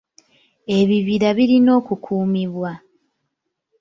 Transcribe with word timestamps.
Ebibira 0.77 1.29
birina 1.37 1.71
okukuumibwa. 1.79 2.71